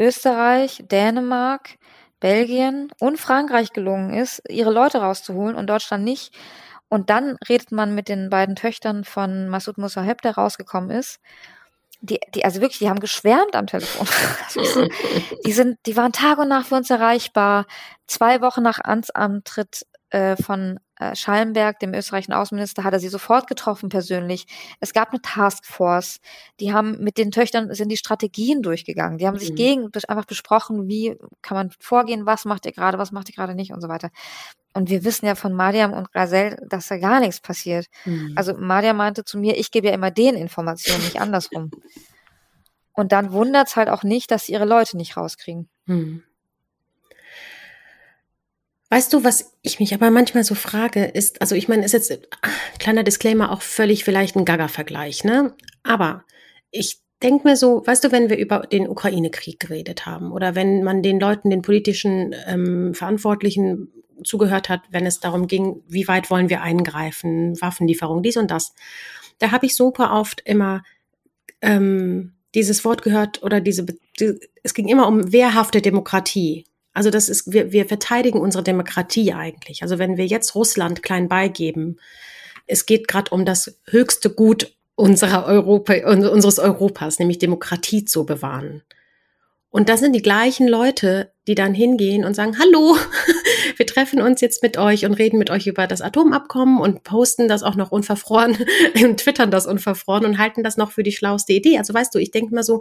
[0.00, 1.78] Österreich, Dänemark,
[2.18, 6.34] Belgien und Frankreich gelungen ist, ihre Leute rauszuholen und Deutschland nicht.
[6.88, 11.20] Und dann redet man mit den beiden Töchtern von Massoud Musaheb, der rausgekommen ist
[12.00, 14.06] die, die, also wirklich, die haben geschwärmt am Telefon.
[15.44, 17.66] Die sind, die waren Tag und Nacht für uns erreichbar.
[18.06, 20.80] Zwei Wochen nach Amtsantritt äh, von
[21.14, 24.46] Schallenberg, dem österreichischen Außenminister, hat er sie sofort getroffen persönlich.
[24.80, 26.20] Es gab eine Taskforce.
[26.60, 29.18] Die haben mit den Töchtern sind die Strategien durchgegangen.
[29.18, 29.40] Die haben mhm.
[29.40, 33.34] sich gegen einfach besprochen, wie kann man vorgehen, was macht ihr gerade, was macht ihr
[33.34, 34.10] gerade nicht und so weiter.
[34.72, 37.86] Und wir wissen ja von Mariam und Gazelle, dass da gar nichts passiert.
[38.04, 38.34] Mhm.
[38.36, 41.70] Also Mariam meinte zu mir, ich gebe ja immer den Informationen, nicht andersrum.
[42.92, 45.70] Und dann wundert es halt auch nicht, dass sie ihre Leute nicht rauskriegen.
[45.86, 46.22] Mhm.
[48.90, 52.28] Weißt du, was ich mich aber manchmal so frage, ist, also ich meine, ist jetzt
[52.80, 55.54] kleiner Disclaimer auch völlig vielleicht ein Gaga-Vergleich, ne?
[55.84, 56.24] Aber
[56.72, 60.82] ich denke mir so, weißt du, wenn wir über den Ukraine-Krieg geredet haben oder wenn
[60.82, 63.88] man den Leuten, den politischen ähm, Verantwortlichen
[64.24, 68.74] zugehört hat, wenn es darum ging, wie weit wollen wir eingreifen, Waffenlieferung, dies und das.
[69.38, 70.82] Da habe ich super oft immer
[71.62, 73.86] ähm, dieses Wort gehört oder diese,
[74.18, 76.64] die, es ging immer um wehrhafte Demokratie.
[76.92, 79.82] Also das ist, wir, wir verteidigen unsere Demokratie eigentlich.
[79.82, 81.98] Also wenn wir jetzt Russland klein beigeben,
[82.66, 88.82] es geht gerade um das höchste Gut unserer Europa, unseres Europas, nämlich Demokratie zu bewahren.
[89.70, 92.96] Und das sind die gleichen Leute, die dann hingehen und sagen, hallo,
[93.76, 97.48] wir treffen uns jetzt mit euch und reden mit euch über das Atomabkommen und posten
[97.48, 98.56] das auch noch unverfroren
[99.02, 101.78] und twittern das unverfroren und halten das noch für die schlauste Idee.
[101.78, 102.80] Also weißt du, ich denke mal so,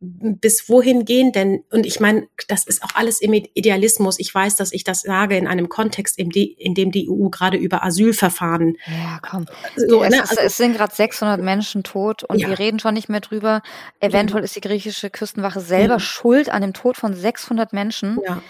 [0.00, 1.64] bis wohin gehen denn?
[1.70, 4.18] Und ich meine, das ist auch alles im Idealismus.
[4.18, 7.28] Ich weiß, dass ich das sage in einem Kontext, in, die, in dem die EU
[7.28, 8.76] gerade über Asylverfahren.
[8.86, 9.46] Ja, komm.
[9.76, 10.20] So, es, ne?
[10.20, 12.48] also, es, sind gerade 600 Menschen tot und ja.
[12.48, 13.62] wir reden schon nicht mehr drüber.
[14.00, 16.00] Eventuell ist die griechische Küstenwache selber ja.
[16.00, 17.93] schuld an dem Tod von 600 Menschen.
[18.02, 18.42] Ja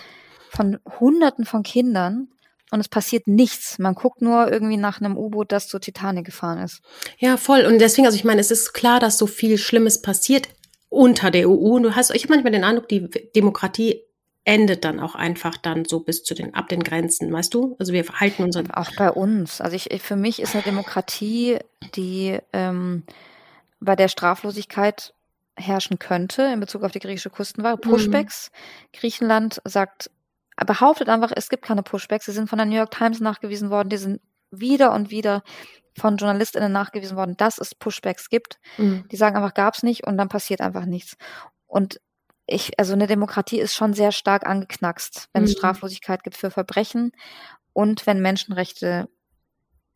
[0.55, 2.29] von Hunderten von Kindern
[2.71, 3.79] und es passiert nichts.
[3.79, 6.81] Man guckt nur irgendwie nach einem U-Boot, das zur Titanic gefahren ist.
[7.19, 7.67] Ja, voll.
[7.67, 10.49] Und deswegen, also ich meine, es ist klar, dass so viel Schlimmes passiert
[10.89, 11.77] unter der EU.
[11.77, 14.01] Und du hast, ich habe manchmal den Eindruck, die Demokratie
[14.45, 17.77] endet dann auch einfach dann so bis zu den ab den Grenzen, weißt du?
[17.79, 19.61] Also wir verhalten unsere auch bei uns.
[19.63, 21.59] Also ich für mich ist eine Demokratie,
[21.95, 23.05] die ähm,
[23.81, 25.15] bei der Straflosigkeit
[25.57, 27.77] herrschen könnte in Bezug auf die griechische Küstenwache.
[27.77, 27.81] Mhm.
[27.81, 28.51] Pushbacks.
[28.51, 28.99] Mhm.
[28.99, 30.11] Griechenland sagt
[30.57, 32.27] behauptet einfach, es gibt keine Pushbacks.
[32.27, 33.89] Sie sind von der New York Times nachgewiesen worden.
[33.89, 35.43] Die sind wieder und wieder
[35.97, 38.59] von JournalistInnen nachgewiesen worden, dass es Pushbacks gibt.
[38.79, 39.07] Mhm.
[39.11, 41.17] Die sagen einfach, gab es nicht und dann passiert einfach nichts.
[41.67, 42.01] Und
[42.47, 45.49] ich, also eine Demokratie ist schon sehr stark angeknackst, wenn mhm.
[45.49, 47.13] es Straflosigkeit gibt für Verbrechen
[47.73, 49.09] und wenn Menschenrechte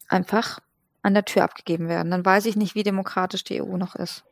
[0.09, 0.61] einfach
[1.03, 2.11] an der Tür abgegeben werden.
[2.11, 4.25] Dann weiß ich nicht, wie demokratisch die EU noch ist.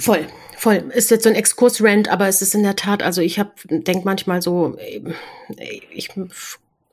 [0.00, 0.90] Voll, voll.
[0.94, 4.04] Ist jetzt so ein Exkurs-Rant, aber es ist in der Tat, also ich habe, denk
[4.04, 4.76] manchmal so,
[5.92, 6.08] ich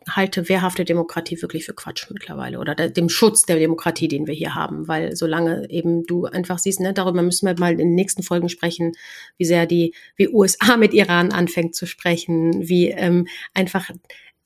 [0.10, 4.56] halte wehrhafte Demokratie wirklich für Quatsch mittlerweile oder dem Schutz der Demokratie, den wir hier
[4.56, 8.24] haben, weil solange eben du einfach siehst, ne, darüber müssen wir mal in den nächsten
[8.24, 8.94] Folgen sprechen,
[9.38, 13.90] wie sehr die, wie USA mit Iran anfängt zu sprechen, wie ähm, einfach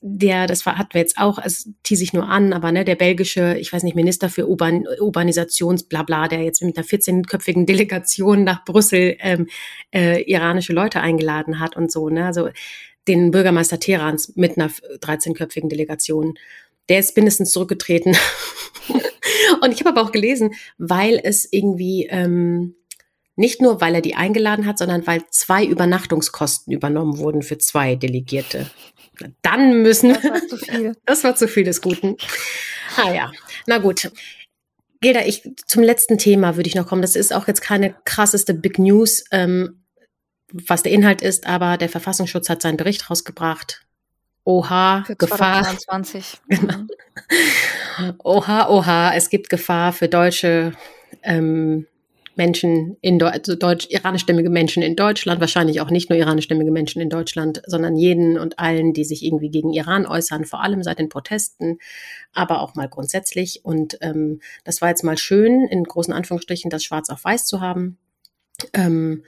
[0.03, 3.55] der, das hatten wir jetzt auch, es tease ich nur an, aber ne, der belgische,
[3.59, 9.15] ich weiß nicht, Minister für Urban, Urbanisationsblabla, der jetzt mit einer 14-köpfigen Delegation nach Brüssel
[9.19, 9.47] ähm,
[9.93, 12.49] äh, iranische Leute eingeladen hat und so, ne, also
[13.07, 16.35] den Bürgermeister Teherans mit einer 13-köpfigen Delegation.
[16.89, 18.17] der ist mindestens zurückgetreten.
[19.61, 22.75] und ich habe aber auch gelesen, weil es irgendwie ähm,
[23.35, 27.95] nicht nur, weil er die eingeladen hat, sondern weil zwei Übernachtungskosten übernommen wurden für zwei
[27.95, 28.69] Delegierte.
[29.41, 30.13] Dann müssen.
[30.13, 30.95] Das war zu viel.
[31.05, 32.17] Das war zu viel des Guten.
[32.97, 33.31] Ah ja,
[33.67, 34.11] na gut.
[35.01, 37.01] Gilda, ich zum letzten Thema würde ich noch kommen.
[37.01, 39.83] Das ist auch jetzt keine krasseste Big News, ähm,
[40.51, 43.85] was der Inhalt ist, aber der Verfassungsschutz hat seinen Bericht rausgebracht.
[44.43, 45.63] Oha, für Gefahr.
[45.63, 46.41] 2022.
[47.97, 48.13] Genau.
[48.23, 50.71] Oha, oha, es gibt Gefahr für deutsche
[51.23, 51.85] ähm,
[52.35, 57.01] Menschen in Deutschland, also deutsch, iranischstämmige Menschen in Deutschland, wahrscheinlich auch nicht nur iranischstämmige Menschen
[57.01, 60.99] in Deutschland, sondern jeden und allen, die sich irgendwie gegen Iran äußern, vor allem seit
[60.99, 61.77] den Protesten,
[62.33, 63.61] aber auch mal grundsätzlich.
[63.63, 67.61] Und ähm, das war jetzt mal schön, in großen Anführungsstrichen, das schwarz auf weiß zu
[67.61, 67.97] haben.
[68.73, 69.23] Ähm,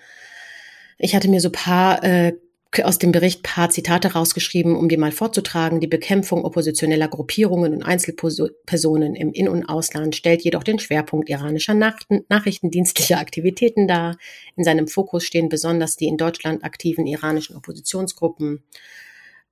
[0.98, 2.34] ich hatte mir so paar äh,
[2.82, 5.80] aus dem Bericht paar Zitate rausgeschrieben, um die mal vorzutragen.
[5.80, 11.76] Die Bekämpfung oppositioneller Gruppierungen und Einzelpersonen im In- und Ausland stellt jedoch den Schwerpunkt iranischer
[11.76, 14.18] Nach nachrichtendienstlicher Aktivitäten dar.
[14.56, 18.64] In seinem Fokus stehen besonders die in Deutschland aktiven iranischen Oppositionsgruppen.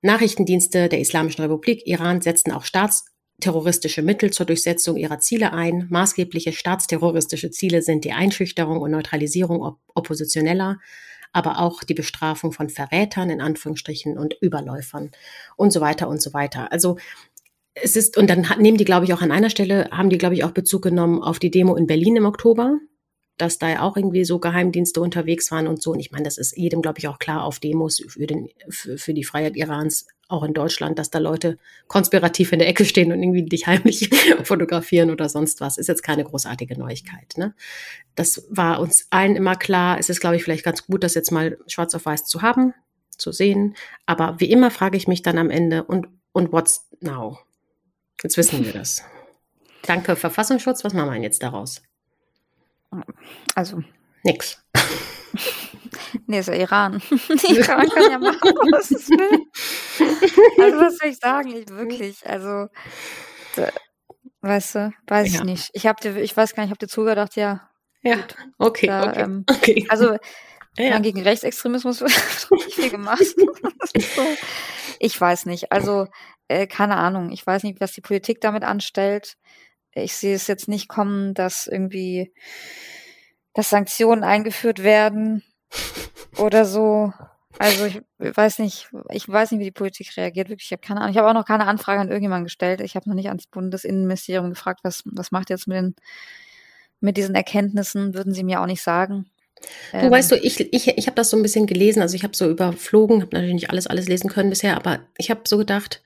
[0.02, 5.86] Nachrichtendienste der Islamischen Republik Iran setzten auch staatsterroristische Mittel zur Durchsetzung ihrer Ziele ein.
[5.90, 10.80] Maßgebliche staatsterroristische Ziele sind die Einschüchterung und Neutralisierung op oppositioneller
[11.34, 15.12] aber auch die Bestrafung von Verrätern in Anführungsstrichen und Überläufern
[15.56, 16.72] und so weiter und so weiter.
[16.72, 16.98] Also
[17.74, 20.36] es ist, und dann nehmen die, glaube ich, auch an einer Stelle, haben die, glaube
[20.36, 22.78] ich, auch Bezug genommen auf die Demo in Berlin im Oktober,
[23.38, 25.92] dass da ja auch irgendwie so Geheimdienste unterwegs waren und so.
[25.92, 28.98] Und ich meine, das ist jedem, glaube ich, auch klar auf Demos für, den, für,
[28.98, 33.12] für die Freiheit Irans auch in Deutschland, dass da Leute konspirativ in der Ecke stehen
[33.12, 34.10] und irgendwie dich heimlich
[34.44, 37.34] fotografieren oder sonst was, ist jetzt keine großartige Neuigkeit.
[37.36, 37.54] Ne?
[38.16, 40.00] Das war uns allen immer klar.
[40.00, 42.74] Es ist, glaube ich, vielleicht ganz gut, das jetzt mal schwarz auf weiß zu haben,
[43.18, 43.76] zu sehen.
[44.06, 47.40] Aber wie immer frage ich mich dann am Ende, und, und what's now?
[48.24, 49.04] Jetzt wissen wir das.
[49.84, 50.84] Danke, Verfassungsschutz.
[50.84, 51.82] Was machen wir denn jetzt daraus?
[53.56, 53.84] Also.
[54.24, 54.64] Nix.
[56.28, 57.02] Nee, ist ja Iran.
[57.50, 59.46] Iran kann ja machen, was es will.
[60.62, 61.56] Also, was soll ich sagen?
[61.56, 62.68] Ich, wirklich, also,
[64.42, 65.40] weißt du, weiß ja.
[65.40, 65.70] ich nicht.
[65.74, 67.70] Ich, hab dir, ich weiß gar nicht, ich habe dir zugedacht, ja.
[68.04, 69.86] Ja, gut, okay, da, okay, ähm, okay.
[69.90, 70.18] Also,
[70.78, 71.00] ja.
[71.00, 72.12] gegen Rechtsextremismus wird
[72.52, 73.24] nicht viel gemacht.
[73.24, 74.22] so.
[75.00, 75.72] Ich weiß nicht.
[75.72, 76.08] Also,
[76.48, 77.32] äh, keine Ahnung.
[77.32, 79.38] Ich weiß nicht, was die Politik damit anstellt.
[79.94, 82.34] Ich sehe es jetzt nicht kommen, dass irgendwie
[83.54, 85.44] dass Sanktionen eingeführt werden
[86.38, 87.14] oder so.
[87.60, 90.50] Also ich weiß nicht, ich weiß nicht, wie die Politik reagiert.
[90.50, 91.12] Wirklich, ich habe keine Ahnung.
[91.12, 92.82] Ich habe auch noch keine Anfrage an irgendjemanden gestellt.
[92.82, 95.96] Ich habe noch nicht ans Bundesinnenministerium gefragt, was was macht jetzt mit den
[97.02, 98.14] mit diesen Erkenntnissen?
[98.14, 99.30] Würden Sie mir auch nicht sagen.
[99.92, 102.24] Du ähm, weißt du, ich, ich, ich habe das so ein bisschen gelesen, also ich
[102.24, 105.58] habe so überflogen, habe natürlich nicht alles alles lesen können bisher, aber ich habe so
[105.58, 106.02] gedacht,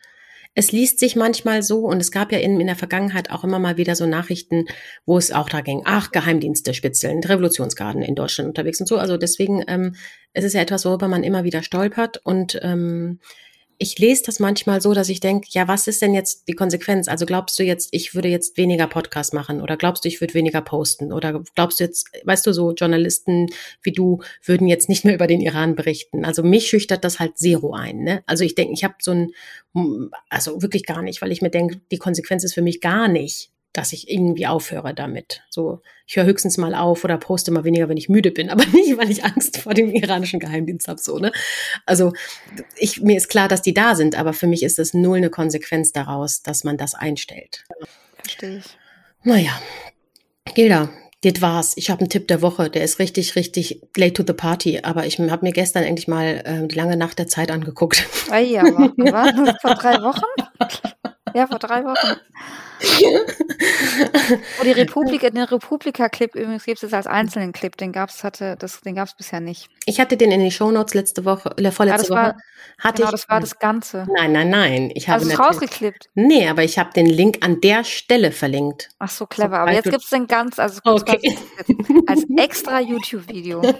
[0.55, 3.59] es liest sich manchmal so und es gab ja in, in der Vergangenheit auch immer
[3.59, 4.65] mal wieder so Nachrichten,
[5.05, 8.97] wo es auch da ging, ach, Geheimdienste spitzeln, Revolutionsgarden in Deutschland unterwegs und so.
[8.97, 9.95] Also deswegen, ähm,
[10.31, 13.19] es ist ja etwas, worüber man immer wieder stolpert und ähm,
[13.77, 17.07] ich lese das manchmal so, dass ich denke, ja, was ist denn jetzt die Konsequenz?
[17.07, 20.33] Also glaubst du jetzt, ich würde jetzt weniger Podcast machen oder glaubst du, ich würde
[20.33, 23.47] weniger posten oder glaubst du jetzt, weißt du, so Journalisten
[23.81, 26.25] wie du würden jetzt nicht mehr über den Iran berichten?
[26.25, 28.03] Also mich schüchtert das halt zero ein.
[28.03, 28.23] Ne?
[28.25, 29.31] Also ich denke, ich habe so ein,
[30.29, 33.51] also wirklich gar nicht, weil ich mir denke, die Konsequenz ist für mich gar nicht,
[33.77, 35.43] dass ich irgendwie aufhöre damit.
[35.49, 38.65] So, ich höre höchstens mal auf oder poste mal weniger, wenn ich müde bin, aber
[38.67, 41.01] nicht, weil ich Angst vor dem iranischen Geheimdienst habe.
[41.01, 41.31] So, ne?
[41.85, 42.13] Also
[42.77, 45.29] ich, mir ist klar, dass die da sind, aber für mich ist das null eine
[45.29, 47.65] Konsequenz daraus, dass man das einstellt.
[48.17, 48.77] Verstehe ich.
[49.23, 49.59] Naja,
[50.53, 50.89] Gilda,
[51.23, 51.73] das war's.
[51.75, 54.81] Ich habe einen Tipp der Woche, der ist richtig, richtig late to the party.
[54.83, 58.05] Aber ich habe mir gestern endlich mal äh, die lange Nacht der Zeit angeguckt.
[58.29, 60.21] Ah ja, war vor drei Wochen?
[61.35, 62.17] Ja, vor drei Wochen.
[64.59, 68.79] oh, die Republik, den Republika-Clip übrigens gibt es als einzelnen Clip, den gab's hatte, das,
[68.79, 69.67] den gab's bisher nicht.
[69.85, 72.19] Ich hatte den in den Shownotes letzte Woche, äh, vorletzte Woche.
[72.19, 72.37] War,
[72.79, 74.07] hatte genau, ich, das war das Ganze.
[74.15, 74.91] Nein, nein, nein.
[74.95, 76.09] Ich habe also es rausgeklippt.
[76.13, 78.91] Nee, aber ich habe den Link an der Stelle verlinkt.
[78.99, 79.59] Ach so, clever.
[79.59, 81.37] aber jetzt gibt's den ganz, also okay.
[82.07, 83.61] als extra YouTube-Video.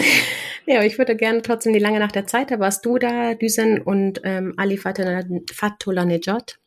[0.70, 3.34] ja, aber ich würde gerne trotzdem die lange Nacht der Zeit, da warst du da,
[3.34, 6.58] Düsen und ähm, Ali Fatullah Nejad.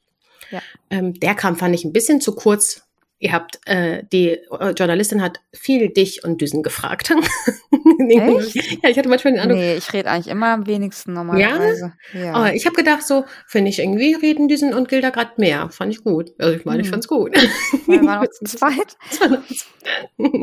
[0.51, 0.61] Ja.
[0.89, 2.83] Ähm, der kam, fand ich, ein bisschen zu kurz.
[3.23, 7.09] Ihr habt, äh, die äh, Journalistin hat viel dich und Düsen gefragt.
[8.09, 8.83] Echt?
[8.83, 9.59] ja, ich hatte manchmal den Eindruck.
[9.59, 11.93] Nee, ich rede eigentlich immer am wenigsten normalerweise.
[12.11, 12.19] Ja?
[12.19, 12.41] ja.
[12.41, 15.69] Oh, ich habe gedacht, so, finde ich irgendwie reden Düsen und Gilda gerade mehr.
[15.69, 16.33] Fand ich gut.
[16.37, 16.83] Also ich meine, hm.
[16.83, 17.33] ich fand's gut.
[17.87, 18.97] Wir waren auch zu zweit.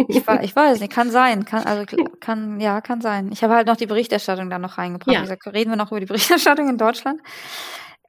[0.09, 1.45] ich, war, ich weiß nicht, kann sein.
[1.45, 1.85] Kann, also
[2.21, 3.29] kann, ja, kann sein.
[3.31, 5.14] Ich habe halt noch die Berichterstattung da noch reingebracht.
[5.14, 5.21] Ja.
[5.21, 7.21] Gesagt, reden wir noch über die Berichterstattung in Deutschland?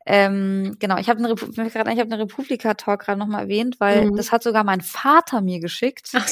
[0.06, 4.16] Ähm, genau, ich habe eine, Repu ich hab eine Republika-Talk gerade nochmal erwähnt, weil mhm.
[4.16, 6.10] das hat sogar mein Vater mir geschickt.
[6.16, 6.28] Ach,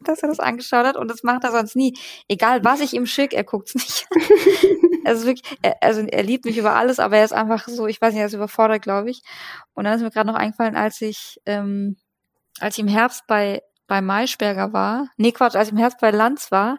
[0.00, 1.96] dass er das angeschaut hat und das macht er sonst nie.
[2.28, 4.08] Egal, was ich ihm schicke, er guckt's nicht.
[5.04, 8.00] also wirklich, er, also er liebt mich über alles, aber er ist einfach so, ich
[8.00, 9.22] weiß nicht, er ist überfordert, glaube ich.
[9.74, 11.96] Und dann ist mir gerade noch eingefallen, als ich, ähm,
[12.60, 16.10] als ich im Herbst bei bei Maischberger war, nee Quatsch, als ich im Herbst bei
[16.10, 16.78] Lanz war,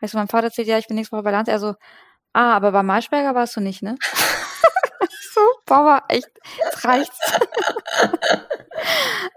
[0.00, 1.74] weißt du, mein Vater erzählt, ja, ich bin nächste Woche bei Lanz, er so,
[2.32, 3.96] ah, aber bei Maischberger warst du nicht, ne?
[5.32, 7.18] so, Baba, echt, jetzt reicht's.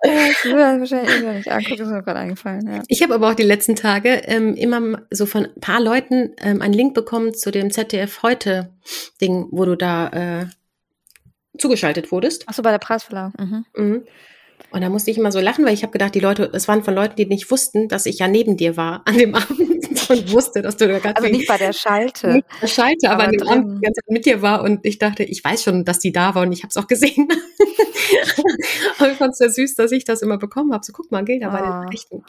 [0.04, 2.68] ich will das wahrscheinlich immer nicht angucken, ist mir gerade eingefallen.
[2.68, 2.84] Ja.
[2.88, 6.62] Ich habe aber auch die letzten Tage ähm, immer so von ein paar Leuten ähm,
[6.62, 8.74] einen Link bekommen zu dem ZDF heute
[9.22, 10.46] Ding, wo du da äh,
[11.58, 12.44] zugeschaltet wurdest.
[12.48, 13.34] Ach so, bei der Preisverleihung.
[13.38, 13.66] Mhm.
[13.76, 14.04] Mhm.
[14.72, 16.84] Und da musste ich immer so lachen, weil ich habe gedacht, die Leute, es waren
[16.84, 20.32] von Leuten, die nicht wussten, dass ich ja neben dir war an dem Abend und
[20.32, 22.34] wusste, dass du da ganz Also nicht bei der Schalte.
[22.34, 24.64] Nicht bei der Schalte, aber, aber an dem Abend die ganze Zeit mit dir war
[24.64, 26.88] und ich dachte, ich weiß schon, dass die da war und ich habe es auch
[26.88, 27.28] gesehen.
[28.98, 30.84] Aber ich fand es sehr süß, dass ich das immer bekommen habe.
[30.84, 31.52] So, guck mal, Gilda ah.
[31.52, 32.24] bei den Nachrichten.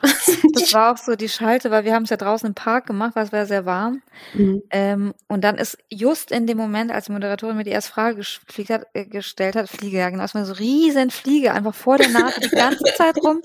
[0.52, 3.16] das war auch so die Schalte, weil wir haben es ja draußen im Park gemacht,
[3.16, 4.02] weil es war sehr warm.
[4.34, 4.62] Mhm.
[4.70, 8.22] Ähm, und dann ist just in dem Moment, als die Moderatorin mir die erste Frage
[8.22, 12.08] hat, äh, gestellt hat, Fliege, ja genau, es war so riesen Fliege einfach vor der
[12.08, 13.40] Nase die ganze Zeit rum.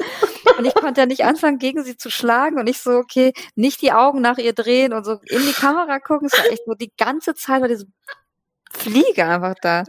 [0.58, 2.60] Und ich konnte ja nicht anfangen, gegen sie zu schlagen.
[2.60, 6.00] Und ich so, okay, nicht die Augen nach ihr drehen und so in die Kamera
[6.00, 6.28] gucken.
[6.32, 7.88] Es war echt so die ganze Zeit war diese
[8.72, 9.84] Fliege einfach da.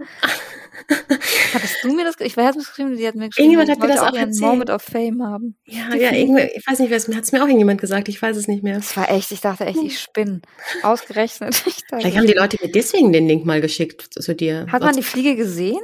[1.55, 2.15] Hattest du mir das?
[2.21, 4.71] Ich weiß es geschrieben, sie hat mir geschrieben, irgendjemand hat mir das auch, einen Moment
[4.71, 5.57] of Fame haben.
[5.65, 8.09] Ja, ja, irgendwie, ich weiß nicht, wer es hat es mir auch irgendjemand gesagt.
[8.09, 8.77] Ich weiß es nicht mehr.
[8.77, 9.33] Das war echt.
[9.33, 10.41] Ich dachte echt, ich spinne.
[10.83, 11.55] Ausgerechnet.
[11.89, 14.67] Vielleicht haben die Leute mir deswegen den Link mal geschickt zu dir.
[14.71, 15.83] Hat man die Fliege gesehen?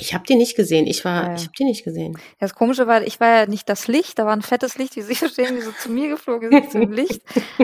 [0.00, 0.86] Ich habe die nicht gesehen.
[0.86, 1.34] Ich war, ja.
[1.34, 2.16] ich habe die nicht gesehen.
[2.38, 5.02] Das Komische war, ich war ja nicht das Licht, da war ein fettes Licht, wie
[5.02, 7.22] Sie verstehen, wie so zu mir geflogen ist zum Licht.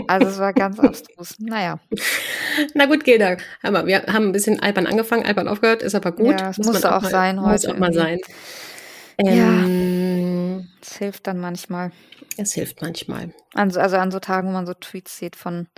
[0.08, 1.36] Also es war ganz abstrus.
[1.38, 1.78] Naja.
[2.74, 6.40] Na gut, Gilda, aber wir haben ein bisschen albern angefangen, albern aufgehört, ist aber gut.
[6.40, 7.50] Ja, es muss musste auch, mal, sein heute.
[7.50, 8.20] Muss auch mal sein.
[9.18, 11.92] Ähm, ja, es hilft dann manchmal.
[12.36, 13.32] Es hilft manchmal.
[13.54, 15.68] Also, also an so Tagen, wo man so Tweets sieht von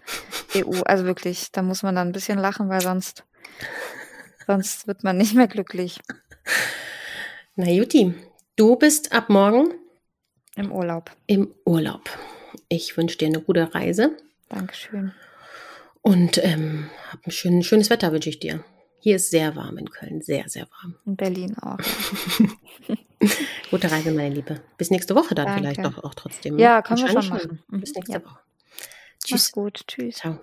[0.54, 3.24] EU, also wirklich, da muss man dann ein bisschen lachen, weil sonst,
[4.46, 6.00] sonst wird man nicht mehr glücklich.
[7.56, 8.14] Na Juti,
[8.56, 9.74] du bist ab morgen
[10.56, 11.10] im Urlaub.
[11.26, 12.08] Im Urlaub.
[12.68, 14.16] Ich wünsche dir eine gute Reise.
[14.48, 15.12] Dankeschön.
[16.02, 16.88] Und ähm,
[17.24, 18.64] ein schön, schönes Wetter wünsche ich dir.
[19.00, 20.96] Hier ist sehr warm in Köln, sehr, sehr warm.
[21.04, 21.78] In Berlin auch.
[23.70, 24.60] Gute Reise, meine Liebe.
[24.78, 25.60] Bis nächste Woche dann Danke.
[25.60, 26.58] vielleicht doch auch trotzdem.
[26.58, 27.62] Ja, können wir schon machen.
[27.68, 28.24] Bis nächste ja.
[28.24, 28.38] Woche.
[29.22, 29.30] Tschüss.
[29.30, 29.82] Mach's gut.
[29.86, 30.16] Tschüss.
[30.16, 30.38] Ciao.